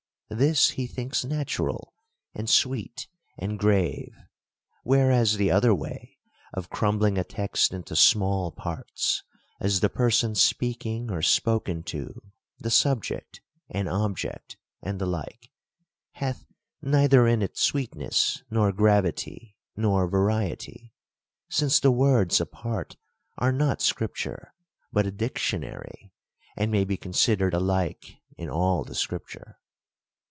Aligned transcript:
This 0.33 0.69
he 0.69 0.87
thinks 0.87 1.25
natural, 1.25 1.93
and 2.33 2.49
sweet, 2.49 3.09
and 3.37 3.59
grave. 3.59 4.15
Whereas 4.83 5.35
the 5.35 5.51
other 5.51 5.75
way, 5.75 6.19
of 6.53 6.69
crumbling 6.69 7.17
a 7.17 7.25
text 7.25 7.73
into 7.73 7.97
small 7.97 8.49
parts, 8.53 9.23
(as, 9.59 9.81
the 9.81 9.89
pei 9.89 10.09
son 10.09 10.35
speaking 10.35 11.11
or 11.11 11.21
spoken 11.21 11.83
to, 11.83 12.23
the 12.57 12.69
subject, 12.71 13.41
and 13.69 13.89
object, 13.89 14.55
and 14.81 14.99
the 15.01 15.05
like,) 15.05 15.51
hath 16.13 16.45
neither 16.81 17.27
in 17.27 17.41
it 17.41 17.57
sweetness, 17.57 18.41
nor 18.49 18.71
gravity, 18.71 19.57
nor 19.75 20.07
variety; 20.07 20.93
since 21.49 21.77
the 21.81 21.91
words 21.91 22.39
apart 22.39 22.95
are 23.37 23.51
not 23.51 23.81
scripture, 23.81 24.53
but 24.93 25.05
a 25.05 25.11
dictionary, 25.11 26.13
and 26.55 26.71
may 26.71 26.85
be 26.85 26.95
considered 26.95 27.53
alike 27.53 28.15
in 28.37 28.49
all 28.49 28.85
the 28.85 28.95
scripture. 28.95 29.57